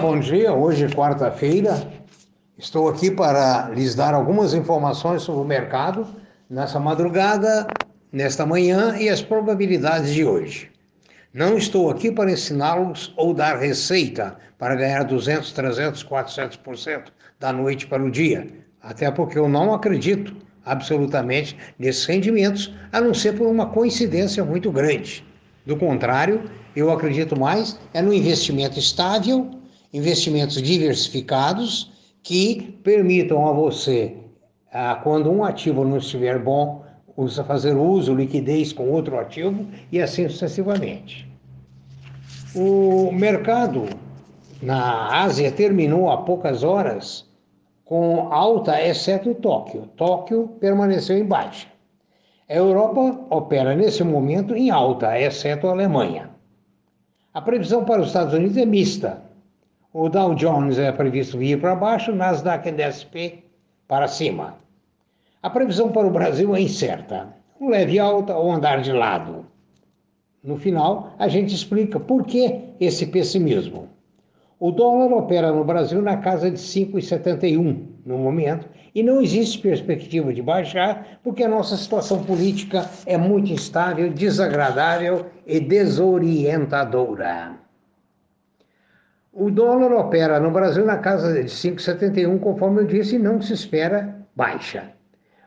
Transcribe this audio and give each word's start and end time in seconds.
Bom 0.00 0.20
dia. 0.20 0.52
Hoje 0.52 0.86
quarta-feira. 0.88 1.82
Estou 2.56 2.88
aqui 2.88 3.10
para 3.10 3.68
lhes 3.70 3.96
dar 3.96 4.14
algumas 4.14 4.54
informações 4.54 5.22
sobre 5.22 5.40
o 5.40 5.44
mercado 5.44 6.06
nessa 6.48 6.78
madrugada, 6.78 7.66
nesta 8.12 8.46
manhã 8.46 8.96
e 8.96 9.08
as 9.08 9.20
probabilidades 9.20 10.14
de 10.14 10.24
hoje. 10.24 10.70
Não 11.34 11.58
estou 11.58 11.90
aqui 11.90 12.12
para 12.12 12.30
ensiná-los 12.30 13.12
ou 13.16 13.34
dar 13.34 13.58
receita 13.58 14.36
para 14.56 14.76
ganhar 14.76 15.02
200, 15.02 15.50
300, 15.50 16.04
400% 16.04 17.06
da 17.40 17.52
noite 17.52 17.88
para 17.88 18.04
o 18.04 18.10
dia, 18.10 18.46
até 18.80 19.10
porque 19.10 19.36
eu 19.36 19.48
não 19.48 19.74
acredito 19.74 20.36
absolutamente 20.64 21.56
nesses 21.76 22.04
rendimentos, 22.04 22.72
a 22.92 23.00
não 23.00 23.12
ser 23.12 23.36
por 23.36 23.48
uma 23.48 23.66
coincidência 23.66 24.44
muito 24.44 24.70
grande. 24.70 25.26
Do 25.66 25.76
contrário, 25.76 26.44
eu 26.76 26.92
acredito 26.92 27.38
mais 27.38 27.78
é 27.92 28.00
no 28.00 28.12
investimento 28.12 28.78
estável, 28.78 29.57
investimentos 29.92 30.60
diversificados 30.60 31.92
que 32.22 32.78
permitam 32.82 33.46
a 33.46 33.52
você, 33.52 34.16
ah, 34.72 34.96
quando 35.02 35.30
um 35.30 35.44
ativo 35.44 35.84
não 35.84 35.98
estiver 35.98 36.38
bom, 36.38 36.84
usa 37.16 37.42
fazer 37.42 37.74
uso, 37.74 38.14
liquidez 38.14 38.72
com 38.72 38.90
outro 38.90 39.18
ativo 39.18 39.66
e 39.90 40.00
assim 40.00 40.28
sucessivamente. 40.28 41.28
O 42.54 43.10
mercado 43.12 43.86
na 44.62 45.22
Ásia 45.22 45.50
terminou 45.50 46.10
há 46.10 46.18
poucas 46.18 46.62
horas 46.62 47.26
com 47.84 48.32
alta, 48.32 48.80
exceto 48.82 49.34
Tóquio. 49.34 49.88
Tóquio 49.96 50.48
permaneceu 50.60 51.16
em 51.16 51.24
baixa. 51.24 51.66
A 52.48 52.54
Europa 52.54 53.26
opera 53.30 53.74
nesse 53.74 54.04
momento 54.04 54.54
em 54.54 54.70
alta, 54.70 55.18
exceto 55.18 55.66
a 55.66 55.70
Alemanha. 55.70 56.30
A 57.32 57.40
previsão 57.40 57.84
para 57.84 58.00
os 58.00 58.08
Estados 58.08 58.34
Unidos 58.34 58.56
é 58.56 58.64
mista. 58.64 59.22
O 59.90 60.10
Dow 60.10 60.34
Jones 60.34 60.78
é 60.78 60.92
previsto 60.92 61.38
vir 61.38 61.58
para 61.58 61.74
baixo, 61.74 62.12
o 62.12 62.14
Nasdaq 62.14 62.68
e 62.68 62.92
SP 62.92 63.40
para 63.88 64.06
cima. 64.06 64.58
A 65.42 65.48
previsão 65.48 65.90
para 65.90 66.06
o 66.06 66.10
Brasil 66.10 66.54
é 66.54 66.60
incerta. 66.60 67.34
Um 67.58 67.70
leve 67.70 67.98
alta 67.98 68.36
ou 68.36 68.52
andar 68.52 68.82
de 68.82 68.92
lado. 68.92 69.46
No 70.44 70.58
final, 70.58 71.14
a 71.18 71.26
gente 71.26 71.54
explica 71.54 71.98
por 71.98 72.26
que 72.26 72.64
esse 72.78 73.06
pessimismo. 73.06 73.88
O 74.60 74.70
dólar 74.70 75.10
opera 75.10 75.50
no 75.52 75.64
Brasil 75.64 76.02
na 76.02 76.18
casa 76.18 76.50
de 76.50 76.58
5,71 76.58 77.86
no 78.04 78.18
momento 78.18 78.68
e 78.94 79.02
não 79.02 79.22
existe 79.22 79.58
perspectiva 79.58 80.34
de 80.34 80.42
baixar 80.42 81.18
porque 81.24 81.42
a 81.42 81.48
nossa 81.48 81.78
situação 81.78 82.22
política 82.24 82.84
é 83.06 83.16
muito 83.16 83.50
instável, 83.50 84.12
desagradável 84.12 85.24
e 85.46 85.58
desorientadora. 85.58 87.67
O 89.32 89.50
dólar 89.50 89.92
opera 89.92 90.40
no 90.40 90.50
Brasil 90.50 90.84
na 90.84 90.98
casa 90.98 91.32
de 91.32 91.48
5,71, 91.48 92.40
conforme 92.40 92.80
eu 92.80 92.86
disse, 92.86 93.16
e 93.16 93.18
não 93.18 93.40
se 93.40 93.52
espera 93.52 94.16
baixa. 94.34 94.90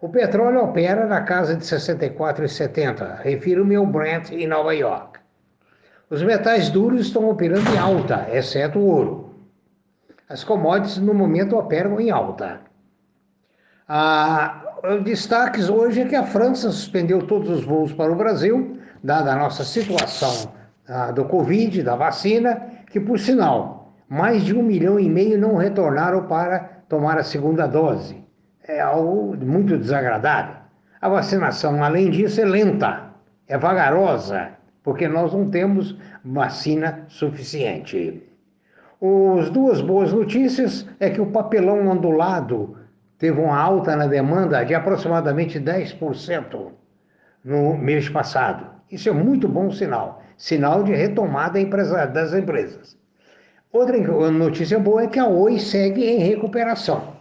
O 0.00 0.08
petróleo 0.08 0.64
opera 0.64 1.06
na 1.06 1.22
casa 1.22 1.54
de 1.54 1.64
64,70, 1.64 3.20
refiro-me 3.20 3.76
ao 3.76 3.86
Brent 3.86 4.30
em 4.32 4.46
Nova 4.46 4.74
York. 4.74 5.20
Os 6.10 6.22
metais 6.22 6.68
duros 6.68 7.00
estão 7.02 7.30
operando 7.30 7.70
em 7.70 7.78
alta, 7.78 8.28
exceto 8.32 8.78
o 8.78 8.86
ouro. 8.86 9.34
As 10.28 10.44
commodities 10.44 10.98
no 10.98 11.14
momento 11.14 11.56
operam 11.56 12.00
em 12.00 12.10
alta. 12.10 12.60
Ah, 13.88 14.62
destaques 15.04 15.68
hoje 15.68 16.00
é 16.00 16.04
que 16.04 16.16
a 16.16 16.24
França 16.24 16.70
suspendeu 16.70 17.26
todos 17.26 17.48
os 17.48 17.64
voos 17.64 17.92
para 17.92 18.12
o 18.12 18.16
Brasil, 18.16 18.78
dada 19.02 19.32
a 19.32 19.36
nossa 19.36 19.64
situação 19.64 20.52
ah, 20.88 21.10
do 21.12 21.24
Covid, 21.24 21.82
da 21.82 21.96
vacina, 21.96 22.70
que 22.92 23.00
por 23.00 23.18
sinal, 23.18 23.94
mais 24.06 24.44
de 24.44 24.54
um 24.54 24.62
milhão 24.62 25.00
e 25.00 25.08
meio 25.08 25.38
não 25.38 25.56
retornaram 25.56 26.26
para 26.26 26.82
tomar 26.88 27.18
a 27.18 27.24
segunda 27.24 27.66
dose. 27.66 28.22
É 28.68 28.80
algo 28.80 29.34
muito 29.44 29.78
desagradável. 29.78 30.56
A 31.00 31.08
vacinação, 31.08 31.82
além 31.82 32.10
disso, 32.10 32.40
é 32.40 32.44
lenta, 32.44 33.10
é 33.48 33.56
vagarosa 33.56 34.50
porque 34.82 35.08
nós 35.08 35.32
não 35.32 35.48
temos 35.48 35.96
vacina 36.24 37.04
suficiente. 37.08 38.22
As 39.40 39.48
duas 39.48 39.80
boas 39.80 40.12
notícias 40.12 40.86
é 41.00 41.08
que 41.08 41.20
o 41.20 41.26
papelão 41.26 41.88
ondulado 41.88 42.76
teve 43.18 43.40
uma 43.40 43.56
alta 43.56 43.96
na 43.96 44.06
demanda 44.06 44.64
de 44.64 44.74
aproximadamente 44.74 45.58
10% 45.58 46.72
no 47.44 47.76
mês 47.76 48.08
passado. 48.08 48.66
Isso 48.90 49.08
é 49.08 49.12
muito 49.12 49.48
bom 49.48 49.70
sinal, 49.70 50.22
sinal 50.42 50.82
de 50.82 50.92
retomada 50.92 51.64
das 52.12 52.34
empresas. 52.34 52.98
Outra 53.72 53.96
notícia 54.32 54.76
boa 54.76 55.04
é 55.04 55.06
que 55.06 55.20
a 55.20 55.26
Oi 55.26 55.60
segue 55.60 56.04
em 56.04 56.18
recuperação. 56.18 57.12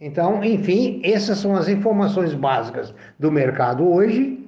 Então, 0.00 0.44
enfim, 0.44 1.00
essas 1.02 1.38
são 1.38 1.56
as 1.56 1.66
informações 1.66 2.34
básicas 2.34 2.94
do 3.18 3.32
mercado 3.32 3.92
hoje 3.92 4.38